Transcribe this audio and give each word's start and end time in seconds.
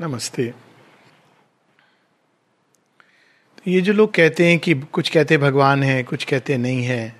नमस्ते। 0.00 0.46
तो 3.58 3.70
ये 3.70 3.80
जो 3.80 3.92
लोग 3.92 4.14
कहते 4.14 4.46
हैं 4.48 4.58
कि 4.58 4.74
कुछ 4.74 5.08
कहते 5.08 5.38
भगवान 5.38 5.82
है, 5.82 6.02
कुछ 6.02 6.24
कहते 6.24 6.56
नहीं 6.56 6.82
है, 6.82 7.16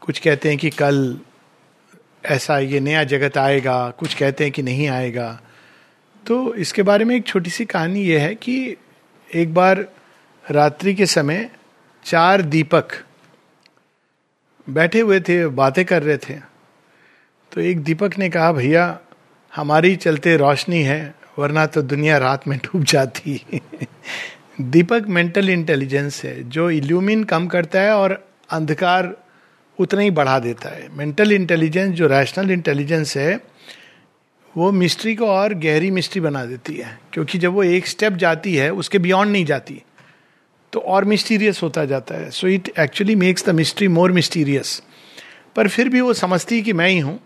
कुछ 0.00 0.18
कहते 0.18 0.48
हैं 0.48 0.58
कि 0.58 0.70
कल 0.70 1.20
ऐसा 2.24 2.58
ये 2.58 2.80
नया 2.80 3.04
जगत 3.04 3.38
आएगा, 3.38 3.90
कुछ 3.90 4.14
कहते 4.14 4.44
हैं 4.44 4.52
कि 4.52 4.62
नहीं 4.62 4.88
आएगा। 4.88 5.40
तो 6.26 6.54
इसके 6.54 6.82
बारे 6.82 7.04
में 7.04 7.16
एक 7.16 7.26
छोटी 7.26 7.50
सी 7.50 7.64
कहानी 7.64 8.00
ये 8.00 8.18
है 8.18 8.34
कि 8.34 8.76
एक 9.34 9.54
बार 9.54 9.88
रात्रि 10.50 10.94
के 10.94 11.06
समय 11.06 11.50
चार 12.04 12.42
दीपक 12.42 12.88
बैठे 14.70 15.00
हुए 15.00 15.20
थे, 15.20 15.46
बातें 15.46 15.84
कर 15.84 16.02
रहे 16.02 16.16
थे। 16.16 16.40
तो 17.52 17.60
एक 17.60 17.82
दीपक 17.82 18.18
ने 18.18 18.30
कहा, 18.30 18.52
भैया, 18.52 19.00
हमारी 19.54 19.96
चलते 19.96 20.36
रोशनी 20.36 20.82
है 20.82 21.19
वरना 21.40 21.66
तो 21.66 21.82
दुनिया 21.84 22.18
रात 22.18 22.46
में 22.48 22.56
डूब 22.58 22.84
जाती। 22.84 23.40
दीपक 24.62 25.04
मेंटल 25.08 25.50
इंटेलिजेंस 25.50 26.22
है, 26.24 26.48
जो 26.48 26.70
इल्यूमिन 26.70 27.24
कम 27.24 27.46
करता 27.46 27.80
है 27.80 27.92
और 27.92 28.12
अंधकार 28.50 29.14
उतना 29.78 30.00
ही 30.00 30.10
बढ़ा 30.12 30.38
देता 30.38 30.68
है। 30.68 30.88
मेंटल 30.96 31.32
इंटेलिजेंस, 31.32 31.94
जो 31.94 32.06
रैशनल 32.06 32.50
इंटेलिजेंस 32.50 33.16
है, 33.16 33.40
वो 34.54 34.70
मिस्ट्री 34.72 35.14
को 35.14 35.26
और 35.26 35.54
गहरी 35.56 35.90
मिस्ट्री 35.90 36.20
बना 36.20 36.44
देती 36.44 36.74
है, 36.74 36.98
क्योंकि 37.12 37.38
जब 37.38 37.52
वो 37.52 37.62
एक 37.64 37.86
स्टेप 37.86 38.12
जाती 38.14 38.54
है, 38.54 38.70
उसके 38.72 38.98
बियॉन्ड 38.98 39.32
नहीं 39.32 39.44
जाती 39.44 39.82
तो 40.72 40.80
और 40.80 41.04
मिस्टीरियस 41.04 41.62
होता 41.62 41.84
जाता 41.84 42.14
है। 42.14 42.30
So 42.30 42.48
it 42.48 42.68
actually 42.78 43.14
makes 43.16 43.46
the 43.46 43.50
mystery 43.50 43.88
more 43.88 44.12
mysterious 44.12 44.82
पर 45.56 45.68
फिर 45.68 45.88
भी 45.88 46.00
वो 46.00 46.12
समझती 46.14 46.60
कि 46.62 46.72
मैं 46.72 46.88
ही 46.88 46.98
हूँ 46.98 47.18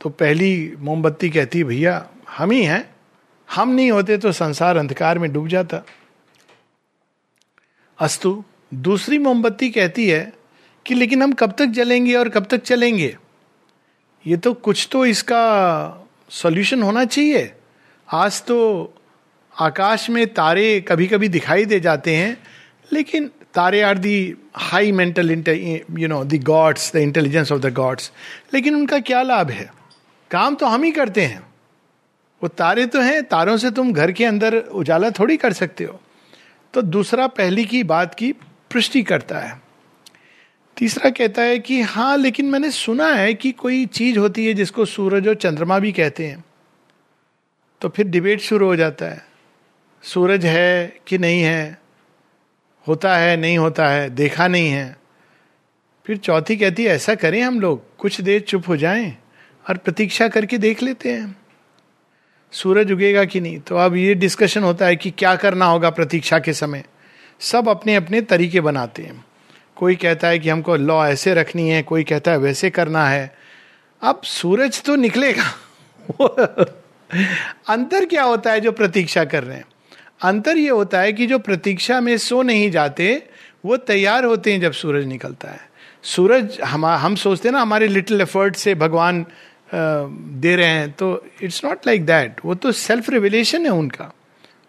तो 0.00 0.08
पहली 0.10 0.72
मोमबत्ती 0.78 1.30
कहती 1.30 1.62
भैया, 1.64 2.06
हम 2.30 2.50
ही 2.50 2.62
हैं। 2.64 2.84
हम 3.52 3.68
नहीं 3.68 3.90
होते 3.90 4.16
तो 4.18 4.32
संसार 4.32 4.76
अंधकार 4.76 5.18
में 5.18 5.32
डूब 5.32 5.48
जाता। 5.48 5.82
अस्तु, 7.98 8.44
दूसरी 8.74 9.18
मोमबत्ती 9.18 9.68
कहती 9.70 10.08
है 10.08 10.32
कि 10.86 10.94
लेकिन 10.94 11.22
हम 11.22 11.32
कब 11.32 11.54
तक 11.58 11.66
जलेंगे 11.66 12.14
और 12.14 12.28
कब 12.28 12.46
तक 12.50 12.62
चलेंगे? 12.62 13.16
ये 14.24 14.36
तो 14.36 14.52
कुछ 14.54 14.88
तो 14.92 15.04
इसका 15.06 16.08
सॉल्यूशन 16.30 16.82
होना 16.82 17.04
चाहिए। 17.04 17.52
आज 18.08 18.42
तो 18.42 18.58
आकाश 19.54 20.08
में 20.10 20.26
तारे 20.34 20.80
कभी 20.80 21.06
कभी 21.06 21.28
दिखाई 21.28 21.64
दे 21.64 21.80
जाते 21.80 22.16
हैं, 22.16 22.36
लेकिन 22.92 23.30
तारे 23.54 23.82
are 23.82 23.98
the 23.98 24.34
high 24.56 24.92
mental 24.92 25.30
you 25.30 26.08
know 26.08 26.24
the 26.24 26.42
gods 26.44 26.92
the 26.92 26.96
intelligence 26.98 27.52
of 27.52 27.60
the 27.60 27.72
gods 27.74 28.12
लेकिन 28.54 28.74
उनका 28.74 28.98
क्या 29.00 29.22
लाभ 29.22 29.50
है? 29.50 29.70
काम 30.30 30.54
तो 30.54 30.66
हम 30.66 30.82
ही 30.82 30.90
करते 30.90 31.20
हैं। 31.20 31.51
वो 32.42 32.48
तारे 32.48 32.86
तो 32.86 33.00
हैं, 33.00 33.24
तारों 33.24 33.56
से 33.56 33.70
तुम 33.70 33.92
घर 33.92 34.12
के 34.12 34.24
अंदर 34.24 34.56
उजाला 34.58 35.10
थोड़ी 35.10 35.36
कर 35.36 35.52
सकते 35.52 35.84
हो। 35.84 36.00
तो 36.74 36.82
दूसरा 36.82 37.26
पहली 37.26 37.64
की 37.64 37.82
बात 37.82 38.14
की 38.14 38.32
पुष्टि 38.32 39.02
करता 39.02 39.38
है। 39.38 39.60
तीसरा 40.76 41.10
कहता 41.10 41.42
है 41.42 41.58
कि 41.58 41.80
हाँ 41.80 42.16
लेकिन 42.16 42.46
मैंने 42.46 42.70
सुना 42.70 43.06
है 43.06 43.34
कि 43.34 43.52
कोई 43.52 43.86
चीज़ 43.86 44.18
होती 44.18 44.46
है 44.46 44.54
जिसको 44.54 44.84
सूरज 44.84 45.28
और 45.28 45.34
चंद्रमा 45.34 45.78
भी 45.78 45.92
कहते 45.92 46.26
हैं। 46.26 46.44
तो 47.80 47.88
फिर 47.88 48.06
डिबेट 48.06 48.40
शुरू 48.40 48.66
हो 48.66 48.76
जाता 48.76 49.06
है। 49.06 49.26
सूरज 50.02 50.46
है 50.46 50.96
कि 51.06 51.18
नहीं 51.18 51.42
है? 51.42 51.78
होता 52.88 53.16
है, 53.16 53.36
नहीं 53.36 53.58
होता 53.58 53.88
है? 53.88 54.10
देखा 54.10 54.48
नहीं 54.48 54.68
है। 54.68 54.96
फिर 56.06 56.16
चौथी 56.16 56.56
कहती 56.56 56.84
है, 56.84 56.90
ऐसा 56.90 57.14
करें 57.14 57.42
हम 57.42 57.60
लोग, 57.60 57.96
कुछ 57.96 58.20
देर 58.20 58.40
चुप 58.40 58.68
हो 58.68 58.76
जाएँ 58.76 59.16
और 59.70 59.76
प्रतीक्षा 59.76 60.28
करके 60.28 60.58
देख 60.58 60.82
लेते 60.82 61.12
हैं। 61.12 61.41
सूरज 62.52 62.92
उगेगा 62.92 63.24
कि 63.24 63.40
नहीं? 63.40 63.58
तो 63.60 63.76
अब 63.76 63.96
ये 63.96 64.14
डिस्कशन 64.14 64.62
होता 64.62 64.86
है 64.86 64.96
कि 64.96 65.10
क्या 65.10 65.36
करना 65.36 65.64
होगा 65.64 65.90
प्रतीक्षा 65.90 66.38
के 66.38 66.52
समय। 66.52 66.84
सब 67.40 67.68
अपने 67.68 67.94
अपने 67.94 68.20
तरीके 68.20 68.60
बनाते 68.60 69.02
हैं। 69.02 69.24
कोई 69.76 69.94
कहता 69.94 70.28
है 70.28 70.38
कि 70.38 70.48
हमको 70.48 70.76
लॉ 70.76 71.06
ऐसे 71.06 71.34
रखनी 71.34 71.68
है, 71.68 71.82
कोई 71.82 72.04
कहता 72.04 72.30
है 72.30 72.36
वैसे 72.36 72.70
करना 72.70 73.08
है। 73.08 73.34
अब 74.02 74.20
सूरज 74.24 74.82
तो 74.82 74.96
निकलेगा। 74.96 75.44
अंतर 77.68 78.04
क्या 78.04 78.22
होता 78.22 78.52
है 78.52 78.60
जो 78.60 78.72
प्रतीक्षा 78.72 79.24
कर 79.24 79.44
रहे 79.44 79.56
हैं? 79.56 79.64
अंतर 80.22 80.56
ये 80.56 80.70
होता 80.70 81.00
है 81.00 81.12
कि 81.12 81.26
जो 81.26 81.38
प्रतीक्षा 81.38 82.00
में 82.00 82.18
सो 82.18 82.42
नहीं 82.42 82.70
जाते, 82.70 83.22
वो 83.64 83.76
तैयार 83.76 84.24
होते 84.24 84.52
हैं 84.52 84.60
जब 84.60 84.72
सूरज 84.72 85.06
निकलता 85.06 85.48
है। 85.48 85.60
सूरज 86.02 86.60
हम 86.64 86.86
हम 86.86 87.14
सोचते 87.14 87.48
हैं 87.48 87.52
ना, 87.52 87.62
हमारे 87.62 87.88
लिटिल 87.88 88.20
एफर्ट 88.20 88.56
से 88.56 88.74
भगवान 88.74 89.26
दे 89.72 90.54
रहे 90.56 90.68
हैं 90.68 90.90
तो 90.92 91.24
इट्स 91.42 91.64
नॉट 91.64 91.86
लाइक 91.86 92.04
दैट 92.06 92.40
वो 92.44 92.54
तो 92.54 92.72
सेल्फ 92.72 93.10
रिविलेशन 93.10 93.64
है 93.66 93.72
उनका। 93.72 94.12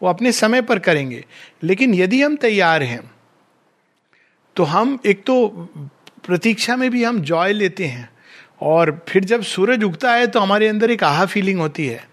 वो 0.01 0.09
अपने 0.09 0.31
समय 0.31 0.61
पर 0.61 0.79
करेंगे। 0.79 1.23
लेकिन 1.63 1.93
यदि 1.93 2.21
हम 2.21 2.35
तैयार 2.35 2.83
हैं 2.83 3.01
तो 4.55 4.63
हम 4.63 4.97
एक 5.05 5.23
तो 5.23 5.49
प्रतीक्षा 6.25 6.75
में 6.75 6.89
भी 6.91 7.03
हम 7.03 7.19
जॉय 7.21 7.53
लेते 7.53 7.85
हैं, 7.85 8.09
और 8.61 9.05
फिर 9.09 9.23
जब 9.23 9.41
सूरज 9.43 9.83
उगता 9.83 10.13
है 10.13 10.27
तो 10.27 10.39
हमारे 10.39 10.67
अंदर 10.67 10.91
एक 10.91 11.03
आहा 11.03 11.25
फीलिंग 11.25 11.59
होती 11.59 11.87
है। 11.87 12.03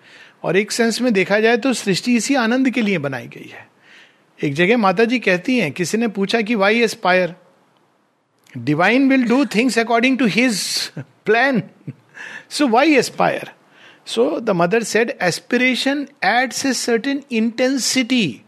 और 0.44 0.56
एक 0.56 0.72
सेंस 0.72 1.00
में 1.00 1.12
देखा 1.12 1.38
जाए 1.40 1.56
तो 1.56 1.72
सृष्टि 1.72 2.14
इसी 2.16 2.34
आनंद 2.36 2.70
के 2.70 2.82
लिए 2.82 2.98
बनाई 2.98 3.26
गई 3.28 3.50
है। 3.52 3.68
एक 4.38 4.54
जगह 4.54 4.76
माता 4.78 5.04
जी 5.04 5.18
कहती 5.18 5.58
हैं, 5.58 5.70
किसी 5.72 5.98
ने 5.98 6.08
पूछा 6.08 6.40
कि 6.40 6.54
why 6.54 6.80
aspire 6.82 7.34
divine 8.58 9.08
will 9.08 9.28
do 9.28 9.44
things 9.46 9.78
according 9.78 10.18
to 10.18 10.26
his 10.28 10.62
plan 10.98 11.62
So, 12.50 12.66
why 12.66 12.84
aspire? 12.86 13.52
So, 14.04 14.40
the 14.40 14.54
mother 14.54 14.84
said, 14.84 15.16
aspiration 15.20 16.08
adds 16.20 16.64
a 16.64 16.74
certain 16.74 17.24
intensity 17.30 18.44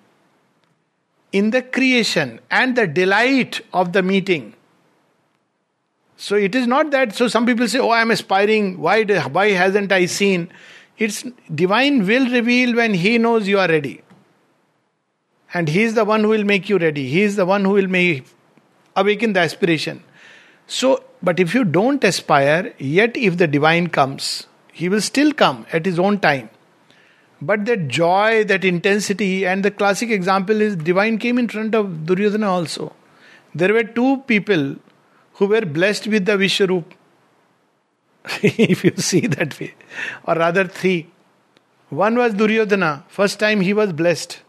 in 1.31 1.51
the 1.51 1.63
creation 1.63 2.41
and 2.51 2.77
the 2.77 2.89
delight 2.89 3.61
of 3.73 3.93
the 3.93 4.03
meeting. 4.03 4.55
So, 6.17 6.35
it 6.35 6.57
is 6.57 6.67
not 6.67 6.91
that, 6.91 7.15
so 7.15 7.29
some 7.29 7.47
people 7.47 7.69
say, 7.69 7.79
Oh, 7.79 7.93
I'm 7.93 8.11
aspiring, 8.11 8.81
why, 8.81 9.05
why 9.05 9.51
hasn't 9.51 9.93
I 9.93 10.07
seen? 10.07 10.51
It's 10.99 11.25
divine 11.55 12.05
will 12.05 12.29
reveal 12.29 12.75
when 12.75 12.95
He 12.95 13.19
knows 13.19 13.47
you 13.47 13.61
are 13.61 13.69
ready. 13.69 14.03
And 15.55 15.69
He 15.69 15.85
is 15.85 15.95
the 15.95 16.05
one 16.05 16.23
who 16.23 16.31
will 16.31 16.45
make 16.45 16.69
you 16.69 16.77
ready. 16.77 17.09
He 17.09 17.23
is 17.23 17.37
the 17.37 17.47
one 17.47 17.65
who 17.65 17.75
will 17.75 17.89
make 17.89 18.27
awaken 18.97 19.33
the 19.33 19.41
aspiration. 19.41 20.03
So, 20.73 21.05
but 21.23 21.39
if 21.39 21.55
you 21.55 21.65
don't 21.65 22.03
aspire, 22.03 22.73
yet 22.79 23.15
if 23.15 23.37
the 23.37 23.47
divine 23.47 23.89
comes, 23.89 24.47
he 24.73 24.89
will 24.89 25.03
still 25.03 25.31
come 25.35 25.67
at 25.71 25.85
his 25.85 25.99
own 25.99 26.19
time. 26.19 26.49
But 27.43 27.67
that 27.67 27.89
joy, 27.89 28.45
that 28.45 28.65
intensity, 28.65 29.45
and 29.45 29.63
the 29.63 29.71
classic 29.71 30.09
example 30.09 30.63
is 30.63 30.77
divine 30.77 31.19
came 31.19 31.39
in 31.39 31.49
front 31.49 31.75
of 31.75 32.07
Duryodhana 32.07 32.49
also. 32.49 32.95
There 33.55 33.75
were 33.75 33.85
two 33.85 34.23
people 34.27 34.77
who 35.35 35.47
were 35.47 35.61
blessed 35.61 36.07
with 36.07 36.25
the 36.25 36.39
Vishwarup. 36.39 36.85
if 38.43 38.83
you 38.83 38.97
see 38.97 39.27
that 39.27 39.61
way. 39.61 39.75
Or 40.25 40.37
rather, 40.37 40.67
three. 40.67 41.11
One 41.91 42.17
was 42.17 42.33
Duryodhana. 42.33 43.05
First 43.09 43.39
time 43.39 43.61
he 43.61 43.75
was 43.75 43.93
blessed. 43.93 44.41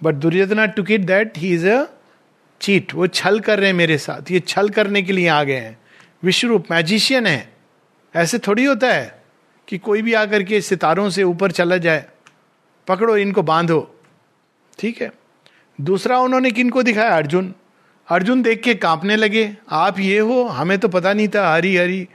But 0.00 0.20
Duryodhana 0.20 0.74
took 0.76 0.90
it 0.90 1.08
that 1.08 1.38
he 1.38 1.54
is 1.54 1.64
a 1.64 1.90
cheat, 2.60 2.94
वो 2.94 3.06
छल 3.06 3.40
कर 3.40 3.58
रहे 3.58 3.66
हैं 3.66 3.74
मेरे 3.74 3.98
साथ, 3.98 4.30
ये 4.30 4.40
छल 4.40 4.68
करने 4.68 5.02
के 5.02 5.12
लिए 5.12 5.28
आ 5.28 5.42
गए 5.44 5.56
हैं। 5.56 5.78
विश्वरूप, 6.22 6.64
मैजिशियन 6.70 7.26
है। 7.26 7.52
ऐसे 8.16 8.38
थोड़ी 8.38 8.64
होता 8.64 8.92
है 8.92 9.22
कि 9.68 9.78
कोई 9.78 10.02
भी 10.02 10.12
आकर 10.12 10.42
के 10.42 10.60
सितारों 10.60 11.10
से 11.10 11.22
ऊपर 11.22 11.50
चला 11.50 11.76
जाए। 11.76 12.04
पकड़ो, 12.88 13.16
इनको 13.16 13.42
बांधो। 13.42 14.00
ठीक 14.78 15.02
है। 15.02 15.12
दूसरा 15.80 16.18
उन्होंने 16.18 16.50
किनको 16.50 16.82
दिखाया? 16.82 17.16
अर्जुन। 17.16 17.54
अर्जुन 18.08 18.42
देख 18.42 18.62
के 18.62 18.74
कांपने 18.74 19.16
लगे। 19.16 19.56
आप 19.70 19.98
ये 19.98 20.18
हो, 20.18 20.44
हमें 20.44 20.78
तो 20.78 20.88
पता 20.88 21.12
नहीं 21.12 21.28
था, 21.28 21.54
हरी 21.54 21.76
हरी। 21.76 22.08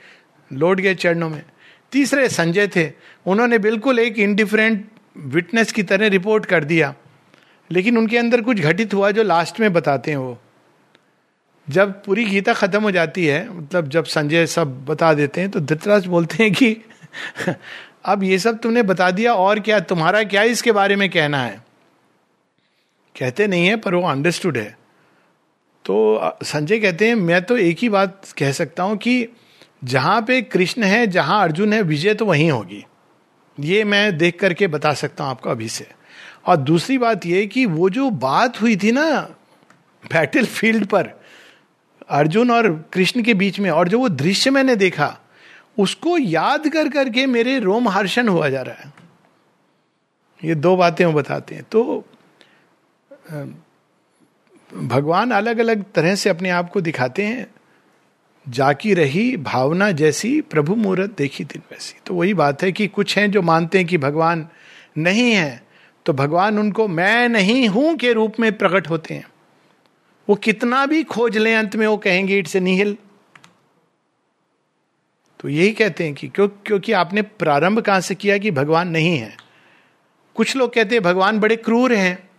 लौट 0.54 0.80
गए 0.80 0.96
चरणों 0.96 1.30
में। 1.30 1.44
तीसरे 1.92 2.30
संजय 2.30 2.68
थे। 2.68 2.92
उन्होंने 3.26 3.58
बिल्कुल 3.58 4.00
एक 4.00 4.20
इनडिफरेंट 4.20 4.90
विटनेस 5.18 5.72
की 5.72 5.84
तरह 5.84 6.08
रिपोर्ट 6.08 6.46
कर 6.46 6.64
दिया। 6.64 6.96
लेकिन 7.72 7.98
उनके 7.98 8.18
अंदर 8.18 8.42
कुछ 8.42 8.60
घटित 8.60 8.94
हुआ 8.94 9.12
जो 9.12 9.24
लास्ट 9.24 9.60
में 9.60 9.74
बताते 9.74 10.12
हैं 10.12 10.18
वो। 10.18 10.38
जब 11.70 12.04
पूरी 12.04 12.26
गीता 12.26 12.54
खत्म 12.54 12.82
हो 12.84 12.92
जाती 12.92 13.26
है 13.26 13.58
मतलब 13.58 13.88
जब 13.88 14.06
संजय 14.06 14.46
सब 14.46 14.86
बता 14.86 15.14
देते 15.14 15.42
हैं 15.42 15.52
तो 15.52 15.60
धृतराज 15.60 16.06
बोलते 16.06 16.44
हैं 16.44 16.54
कि, 16.54 16.78
अब 18.06 18.24
ये 18.24 18.40
सब 18.40 18.60
तुमने 18.60 18.84
बता 18.84 19.12
दिया, 19.12 19.34
और 19.34 19.60
क्या? 19.60 19.80
तुम्हारा 19.80 20.24
क्या 20.24 20.44
इसके 20.44 20.72
बारे 20.72 20.96
में 20.96 21.10
कहना 21.10 21.38
है? 21.38 21.64
कहते 23.20 23.48
नहीं 23.48 23.68
है, 23.68 23.76
पर 23.76 23.96
वो 23.96 24.08
अंडरस्टूड 24.08 24.58
है। 24.58 24.78
तो 25.86 26.22
संजय 26.44 26.80
कहते 26.80 27.08
हैं, 27.08 27.16
मैं 27.16 27.42
तो 27.42 27.58
एक 27.58 27.78
ही 27.80 27.90
बात 27.90 28.22
कह 28.38 28.52
सकता 28.52 28.84
हूँ 28.84 28.98
कि 28.98 29.28
जहाँ 29.84 30.22
पे 30.22 30.42
कृष्ण 30.42 30.84
है, 30.84 31.08
जहाँ 31.08 31.44
अर्जुन 31.44 31.74
है, 31.74 31.82
विजय 31.82 32.14
तो 32.14 32.26
वहीं 32.26 32.52
होगी। 32.52 32.86
ये 33.60 33.84
मैं 33.84 34.18
देख 34.18 34.40
करके 34.40 34.68
बता 34.68 34.94
सकता 34.94 35.24
हूँ 35.24 35.32
आपको 35.32 35.50
अभी 35.50 35.70
से। 35.70 35.88
और 36.46 36.58
दूसरी 36.58 36.98
बात 36.98 37.26
यह 37.26 37.46
कि 37.46 37.66
वो 37.66 37.90
जो 37.90 38.10
बात 38.10 38.62
हुई 38.62 38.76
थी 38.76 38.92
ना 38.92 39.20
बैटल 40.04 40.46
फ़ील्ड 40.46 40.86
पर, 40.86 41.10
अर्जुन 42.10 42.52
और 42.52 42.72
कृष्ण 42.94 43.24
के 43.24 43.34
बीच 43.34 43.60
में, 43.60 43.70
और 43.72 43.88
जो 43.88 44.00
वो 44.00 44.10
दृश्य 44.10 44.50
मैंने 44.50 44.76
देखा, 44.76 45.20
उसको 45.80 46.18
याद 46.18 46.68
कर 46.68 46.90
करके 46.90 47.26
मेरे 47.26 47.60
रोम 47.60 47.90
हर्षण 47.90 48.28
हुआ 48.28 48.50
जा 48.50 48.62
रहा 48.62 48.76
है। 48.76 48.94
ये 50.44 50.56
दो 50.56 50.76
बातें 50.76 51.06
वो 51.06 51.14
बताते 51.14 51.56
हैं। 51.56 51.64
तो 51.64 52.06
भगवान 54.74 55.32
अलग 55.32 55.58
अलग 55.58 55.84
तरह 55.96 56.16
से 56.16 56.30
अपने 56.30 56.50
आप 56.50 56.70
को 56.70 56.82
दिखाते 56.82 57.24
हैं। 57.24 57.48
जाकी 58.50 58.94
रही 58.94 59.38
भावना 59.38 59.92
जैसी 59.92 60.42
प्रभु 60.42 60.76
मुहूर्त 60.76 61.18
देखी 61.18 61.44
दिन 61.44 61.62
वैसी। 61.72 62.00
तो 62.06 62.16
वही 62.16 62.34
बात 62.34 62.64
है 62.64 62.72
कि 62.72 62.88
कुछ 62.88 63.18
हैं 63.18 63.32
जो 63.32 63.42
मानते 63.42 63.78
हैं 63.78 63.88
कि 63.88 63.98
भगवान 63.98 64.48
नहीं 64.98 65.32
है। 65.32 65.64
तो 66.06 66.14
भगवान 66.14 66.60
उनको 66.60 66.88
मैं 66.88 67.30
नहीं 67.30 67.68
हूँ 67.68 67.96
के 67.96 68.14
रूप 68.14 68.34
में 68.40 68.58
प्रकट 68.58 68.90
होते 68.90 69.14
हैं। 69.14 69.28
वो 70.30 70.36
कितना 70.36 70.86
भी 70.86 71.04
खोज 71.04 71.38
लें 71.38 71.56
अंत 71.56 71.76
में, 71.76 71.88
वो 71.88 71.98
कहेंगे, 71.98 72.40
इट्स 72.40 72.56
ए 72.56 72.60
निहिल। 72.60 72.98
तो 75.40 75.50
यही 75.50 75.72
कहते 75.72 76.04
हैं 76.04 76.14
कि 76.14 76.28
क्यों, 76.28 76.48
क्योंकि 76.48 76.92
आपने 76.92 77.22
प्रारंभ 77.22 77.80
कहाँ 77.80 78.02
से 78.02 78.16
किया 78.16 78.38
कि 78.38 78.52
भगवान 78.52 78.88
नहीं 78.88 79.18
है? 79.18 79.38
कुछ 80.36 80.56
लोग 80.56 80.74
कहते 80.74 80.96
हैं, 80.96 81.04
भगवान 81.04 81.40
बड़े 81.40 81.56
क्रूर 81.56 81.94
हैं। 81.94 82.30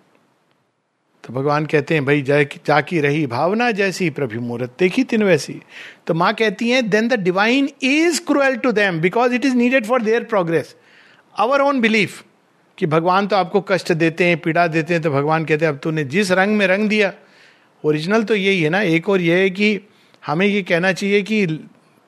तो 1.25 1.32
भगवान 1.32 1.66
कहते 1.66 1.94
हैं, 1.94 2.05
भाई, 2.05 2.22
जय, 2.22 2.49
जाकी 2.66 3.00
रही 3.00 3.26
भावना 3.26 3.70
जैसी 3.70 4.11
प्रभु 4.11 4.40
मुहूर्त 4.40 4.76
देखी 4.78 5.05
तीन 5.05 5.22
वैसी। 5.22 5.62
तो 6.06 6.14
माँ 6.14 6.34
कहती 6.34 6.70
है 6.70 6.82
then 6.82 7.08
the 7.08 7.12
divine 7.12 7.69
is 7.82 8.20
cruel 8.20 8.56
to 8.56 8.72
them 8.72 9.00
because 9.00 9.34
it 9.34 9.44
is 9.44 9.55
needed 9.55 9.87
for 9.87 10.02
their 10.02 10.25
progress 10.25 10.76
our 11.38 11.61
own 11.61 11.81
belief 11.81 12.25
कि 12.79 12.87
भगवान 12.87 13.26
तो 13.26 13.37
आपको 13.37 13.61
कष्ट 13.61 13.93
देते 13.93 14.25
हैं, 14.25 14.37
पीड़ा 14.37 14.67
देते 14.67 14.94
हैं 14.94 15.03
तो 15.03 15.11
भगवान 15.11 15.44
कहते 15.44 15.65
हैं, 15.65 15.73
अब 15.73 15.79
तूने 15.79 16.05
जिस 16.05 16.31
रंग 16.32 16.56
में 16.56 16.67
रंग 16.67 16.88
दिया 16.88 17.12
ओरिजिनल 17.85 18.23
तो 18.23 18.35
यही 18.35 18.62
है 18.62 18.71
ना, 18.71 18.81
एक 18.81 19.09
और 19.09 19.21
यह 19.21 19.37
है 19.37 19.50
कि 19.50 19.81
हमें 20.23 20.47
ये 20.47 20.62
कहना 20.62 20.93
चाहिए 20.93 21.23
कि 21.23 21.47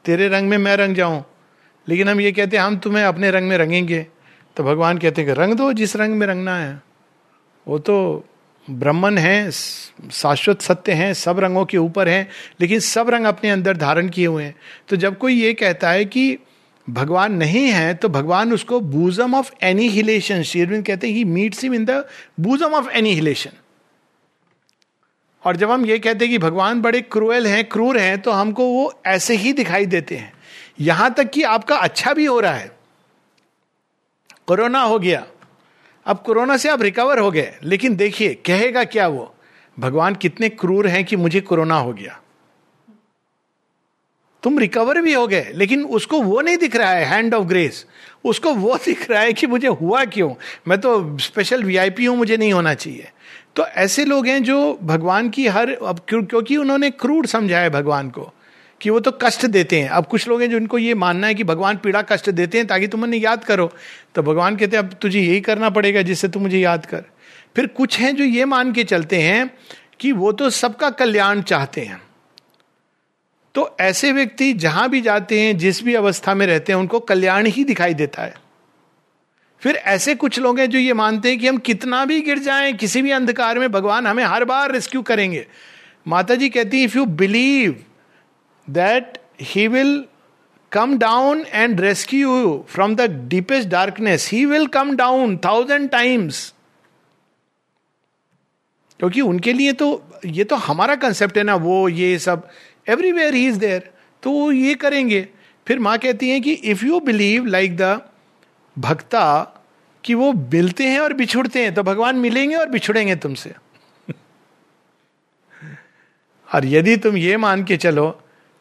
तेरे 0.05 0.29
रंग 0.29 0.49
में 0.49 0.59
मैं 0.59 0.77
रंग 0.77 0.97
जाऊँ, 0.97 1.25
लेकिन 1.87 2.09
हम 2.09 2.21
ये 2.21 2.33
कहते 2.33 2.57
हैं, 2.57 2.65
हम 2.65 2.77
तुम्हें 2.79 3.05
अपने 3.05 3.31
रंग 3.31 3.49
में 3.49 3.57
रंगेंगे। 3.59 4.07
तो 4.57 4.65
भगवान 4.65 4.99
कहते 4.99 5.23
हैं 5.23 5.35
कि 5.35 5.41
रंग 5.41 5.55
दो, 5.55 5.73
जिस 5.73 5.97
रंग 5.97 6.15
में 6.15 6.27
रंगना 6.27 6.57
है। 6.57 6.81
वो 7.67 7.79
तो 7.79 8.25
ब्रह्मन 8.69 9.19
हैं, 9.19 9.51
शाश्वत 9.51 10.63
सत्य 10.63 10.93
हैं, 10.93 11.13
सब 11.15 11.41
रंगों 11.41 11.65
के 11.65 11.79
ऊपर 11.79 12.09
हैं, 12.09 12.29
लेकिन 12.61 12.81
सब 12.81 13.11
रंग 13.11 13.27
अपने 13.27 13.51
अंदर 13.51 13.77
धारण 13.77 14.09
किए 14.09 14.27
हुए 14.27 14.45
हैं। 14.45 14.55
तो 14.89 14.97
जब 14.97 15.19
कोई 15.19 15.35
ये 15.35 15.53
कहता 15.55 15.91
है 15.91 16.05
कि 16.05 16.39
भगवान 16.91 17.33
नहीं 17.33 17.69
है 17.69 17.95
तो 17.95 18.09
भगवान 18.09 18.53
उसको 18.53 18.81
बूजम 18.81 19.35
ऑफ़ 19.35 19.53
एनी 19.63 19.89
हिलेशन 19.89 20.43
शेरविंद 20.43 20.87
कहते 20.87 21.07
हैं 21.07 21.15
he 21.15 21.25
meets 21.25 21.63
him 21.65 21.75
in 21.75 21.85
the 21.85 22.09
bosom 22.41 22.67
of 22.67 22.89
any 22.89 23.11
हिलेशन 23.11 23.51
और 25.45 25.57
जब 25.57 25.71
हम 25.71 25.87
ये 25.87 25.99
कहते 25.99 26.25
हैं 26.25 26.33
कि 26.33 26.39
भगवान 26.39 26.83
बड़े 26.83 27.01
क्रूएल 27.01 27.47
हैं, 27.47 27.65
क्रूर 27.65 27.99
हैं 27.99 28.23
तो 28.23 28.31
हमको 28.31 28.67
वो 28.67 29.01
ऐसे 29.07 29.37
ही 29.37 29.53
दिखाई 29.53 29.87
देते 29.87 30.17
हैं। 30.17 30.33
यहाँ 30.81 31.15
तक 31.15 31.31
कि 31.31 31.43
आपका 31.43 31.77
अच्छा 31.77 32.13
भी 32.13 32.25
हो 32.25 32.41
रहा 32.41 32.53
है। 32.53 32.77
कोरोना 34.47 34.83
हो 34.83 34.99
गया। 34.99 35.27
अब 36.07 36.23
कोरोना 36.27 36.57
से 36.57 36.69
आप 36.69 36.83
रिकवर 36.83 37.19
हो 37.19 37.31
गए। 37.31 37.55
लेकिन 37.63 37.97
देखिए, 37.97 38.35
कहेगा 38.35 38.85
क्या 38.85 39.09
वो? 39.09 39.35
भगवान 39.79 40.15
कितने 40.15 40.49
क्रूर 40.49 40.87
हैं 40.87 41.05
कि 41.05 41.17
मुझे 41.17 41.41
कोरोना 41.41 41.75
हो 41.75 41.93
गया। 41.93 42.21
तुम 44.47 44.59
रिकवर 44.59 45.01
भी 45.01 45.13
हो 45.13 45.27
गए 45.27 45.53
लेकिन 45.55 45.85
उसको 45.85 46.21
वो 46.23 46.41
नहीं 46.41 46.57
दिख 46.57 46.77
रहा 46.77 46.91
है 46.91 47.05
हैंड 47.05 47.35
ऑफ़ 47.35 47.45
ग्रेस 47.45 47.87
उसको 48.25 48.55
वो 48.55 48.77
दिख 48.85 49.11
रहा 49.11 49.21
है 49.21 49.33
कि 49.33 49.47
मुझे 49.47 49.69
हुआ 49.69 50.05
क्यों? 50.05 50.35
मैं 50.69 50.81
तो 50.81 51.19
स्पेशल 51.19 51.65
वीआईपी 51.65 52.05
हूँ, 52.05 52.17
मुझे 52.17 52.37
नहीं 52.37 52.53
होना 52.53 52.75
चाहिए। 52.75 53.11
तो 53.57 53.67
ऐसे 53.67 54.05
लोग 54.05 54.27
हैं 54.27 54.43
जो 54.43 54.79
भगवान 54.83 55.31
की 55.31 55.47
हर, 55.47 55.71
अब 55.71 56.01
क्योंकि 56.09 56.57
उन्होंने 56.57 56.91
क्रूर 56.91 57.27
समझा 57.27 57.59
है 57.59 57.71
भगवान 57.71 58.11
को 58.11 58.33
कि 58.81 58.91
वो 58.91 59.01
तो 59.01 59.11
कष्ट 59.11 59.47
देते 59.47 59.81
हैं। 59.81 59.89
अब 59.89 60.07
कुछ 60.07 60.29
लोग 60.29 60.43
हैं 60.43 60.51
जिनको 60.51 60.79
ये 60.79 60.95
मानना 60.95 61.27
है 61.27 61.35
कि 61.35 61.45
भगवान 61.45 61.77
पीड़ा 61.77 62.03
कष्ट 62.03 62.31
देते 62.31 62.59
हैं 62.59 62.67
ताकि 62.67 62.89
तुम 62.89 63.03
उन्हें 63.03 63.21
याद 63.21 63.45
करो। 63.45 63.73
तो 64.15 64.23
भगवान 64.23 64.57
कहते 64.57 64.77
हैं, 64.77 64.85
अब 64.85 64.95
तुझे 65.03 65.21
यही 65.21 65.41
करना 65.41 65.71
पड़ेगा 65.71 66.03
जिससे 66.03 66.29
तू 66.29 66.41
मुझे 66.41 66.59
याद 66.59 66.87
कर। 66.87 67.05
फिर 67.57 67.67
कुछ 67.67 67.99
हैं 67.99 68.17
जो 68.17 68.25
ये 68.25 68.45
मान 68.45 68.73
के 68.73 68.85
चलते 68.85 69.17
हैं 69.17 69.51
कि 70.01 70.13
वो 70.13 70.33
तो 70.33 70.51
सबका 70.51 70.91
कल्याण 70.91 71.43
चाहते 71.43 71.81
हैं। 71.81 72.06
तो 73.57 73.77
ऐसे 73.81 74.11
व्यक्ति 74.13 74.53
जहाँ 74.53 74.89
भी 74.91 75.01
जाते 75.01 75.41
हैं, 75.41 75.57
जिस 75.59 75.83
भी 75.83 75.95
अवस्था 75.95 76.35
में 76.35 76.47
रहते 76.47 76.73
हैं, 76.73 76.79
उनको 76.81 76.99
कल्याण 77.01 77.47
ही 77.47 77.65
दिखाई 77.65 77.95
देता 77.95 78.23
है। 78.23 78.35
फिर 79.63 79.77
ऐसे 79.77 80.15
कुछ 80.15 80.39
लोग 80.39 80.59
हैं 80.59 80.69
जो 80.71 80.79
ये 80.79 80.93
मानते 80.93 81.29
हैं 81.29 81.39
कि 81.39 81.47
हम 81.49 81.59
कितना 81.59 82.05
भी 82.05 82.21
गिर 82.21 82.39
जाएँ, 82.39 82.73
किसी 82.73 83.03
भी 83.03 83.11
अंधकार 83.11 83.59
में 83.59 83.71
भगवान 83.73 84.07
हमें 84.07 84.25
हर 84.25 84.45
बार 84.45 84.73
रेस्क्यू 84.73 85.03
करेंगे। 85.03 85.47
माता 86.09 86.35
जी 86.35 86.49
कहती 86.49 86.83
if 86.85 86.97
you 86.99 87.05
believe 87.05 87.85
that 88.69 89.19
he 89.43 89.67
will 89.69 90.05
come 90.73 90.97
down 90.99 91.45
and 91.53 91.81
rescue 91.81 92.39
you 92.39 92.67
from 92.69 92.95
the 92.97 93.11
deepest 93.29 93.69
darkness 93.69 94.29
he 94.33 94.45
will 94.45 94.67
come 94.67 94.95
down 94.97 95.37
thousand 95.45 95.89
times 95.91 96.53
क्योंकि 99.01 99.21
उनके 99.21 99.53
लिए 99.53 99.73
तो 99.73 99.89
ये 100.27 100.45
तो 100.45 100.57
हमारा 100.57 100.95
कंसेप्ट 100.95 101.39
है 101.39 101.45
ना, 101.45 101.55
वो, 101.55 101.89
ये 101.89 102.19
सब 102.19 102.49
एवरीवेयर 102.89 103.35
ही 103.35 103.47
इज़ 103.49 103.59
देयर 103.59 103.91
तो 104.23 104.31
वो 104.31 104.51
ये 104.53 104.75
करेंगे। 104.75 105.27
फिर 105.67 105.79
माँ 105.79 105.97
कहती 105.99 106.31
है 106.31 106.41
कि 106.41 106.53
if 106.53 106.85
you 106.85 107.01
believe 107.01 107.47
like 107.47 107.77
the 107.77 108.01
bhakta 108.77 109.43
कि 110.05 110.15
वो 110.15 110.33
मिलते 110.33 110.85
हैं 110.85 110.99
और 111.01 111.13
बिछुड़ते 111.13 111.63
हैं 111.63 111.75
तो 111.75 111.83
भगवान 111.83 112.17
मिलेंगे 112.17 112.57
और 112.57 112.69
बिछुड़ेंगे 112.69 113.17
तुमसे। 113.17 113.55
और 116.49 116.67
यदि 116.67 116.97
तुम 116.97 117.17
ये 117.17 117.37
मान 117.37 117.65
के 117.65 117.77
चलो 117.77 118.09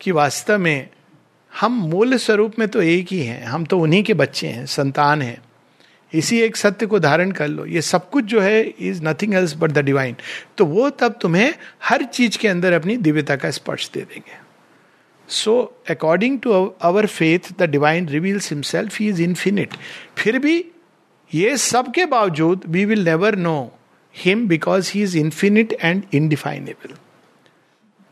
कि 0.02 0.12
वास्तव 0.12 0.58
में 0.58 0.90
हम 1.54 1.74
मूल 1.82 2.18
स्वरूप 2.18 2.60
में 2.60 2.68
तो 2.68 2.82
एक 2.82 3.08
ही 3.12 3.20
हैं, 3.20 3.44
हम 3.46 3.66
तो 3.66 3.80
उन्हीं 3.80 4.04
के 4.04 4.14
बच्चे 4.14 4.48
हैं, 4.48 4.66
संतान 4.66 5.22
हैं। 5.22 5.38
इसी 6.14 6.40
एक 6.42 6.56
सत्य 6.56 6.86
को 6.86 7.00
धारण 7.00 7.32
कर 7.32 7.48
लो। 7.48 7.66
ये 7.66 7.82
सब 7.82 8.10
कुछ 8.10 8.26
जो 8.26 8.42
है 8.42 8.62
is 8.62 9.04
nothing 9.04 9.34
else 9.34 9.56
but 9.58 9.72
the 9.72 9.80
divine 9.86 10.16
तो 10.58 10.66
वो 10.66 10.90
तब 10.90 11.18
तुम्हें 11.22 11.54
हर 11.84 12.04
चीज़ 12.04 12.38
के 12.38 12.48
अंदर 12.48 12.74
अपनी 12.74 12.98
दिव्यता 12.98 13.36
का 13.36 13.52
स्पर्श 13.52 13.90
दे 13.94 14.02
देंगे। 14.02 14.38
So 15.30 15.62
according 15.90 16.40
to 16.40 16.52
our 16.82 17.06
faith 17.08 17.52
the 17.60 17.70
divine 17.70 18.08
reveals 18.10 18.52
himself 18.52 19.02
is 19.02 19.22
infinite 19.22 19.74
फिर 20.18 20.40
भी 20.40 20.64
ये 21.32 21.58
सब 21.58 21.92
के 21.94 22.06
बावजूद 22.06 22.62
we 22.68 22.86
will 22.86 23.04
never 23.06 23.36
know 23.36 23.58
him 24.16 24.48
because 24.48 24.92
he 24.94 25.02
is 25.04 25.18
infinite 25.18 25.74
and 25.74 26.04
indefinable 26.14 26.94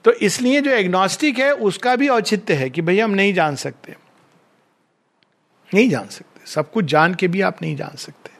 तो 0.05 0.11
इसलिए 0.11 0.61
जो 0.61 0.71
एग्नोस्टिक 0.71 1.37
है, 1.39 1.51
उसका 1.51 1.95
भी 1.95 2.07
औचित्य 2.07 2.53
है 2.53 2.69
कि 2.69 2.81
भैया 2.81 3.05
हम 3.05 3.11
नहीं 3.11 3.33
जान 3.33 3.55
सकते। 3.55 3.95
नहीं 5.73 5.89
जान 5.89 6.07
सकते। 6.07 6.32
सब 6.45 6.71
कुछ 6.71 6.85
जान 6.85 7.15
के 7.15 7.27
भी 7.27 7.41
आप 7.41 7.61
नहीं 7.61 7.75
जान 7.75 7.95
सकते। 7.95 8.31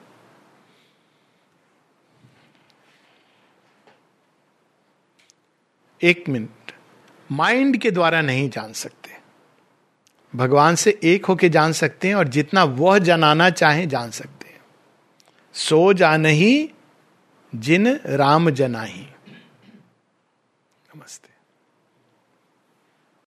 एक 6.02 6.30
मिनट। 6.30 6.72
माइंड 7.32 7.78
के 7.78 7.92
द्वारा 7.92 8.22
नहीं 8.22 8.50
जान 8.50 8.74
सकते। 8.74 9.18
भगवान 10.36 10.76
से 10.76 11.00
एक 11.04 11.26
होके 11.26 11.50
जान 11.50 11.72
सकते 11.72 12.08
हैं 12.08 12.16
और 12.16 12.28
जितना 12.28 12.64
वह 12.64 13.00
जनाना 13.00 13.50
चाहे 13.50 13.86
जान 13.86 14.12
सकते 14.12 14.48
हैं। 14.48 14.62
सो 15.54 15.94
जान 15.94 16.26
ही 16.26 16.72
जिन 17.56 18.00
राम 18.06 18.50
जना 18.50 18.82
ही। 18.82 19.08
नमस्ते। 20.96 21.33